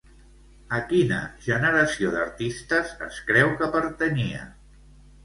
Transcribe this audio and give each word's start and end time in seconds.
A 0.77 0.77
quina 0.93 1.19
generació 1.47 2.13
d'artistes 2.15 2.95
es 3.09 3.21
creu 3.29 3.53
que 3.61 3.69
pertanyia? 3.77 4.43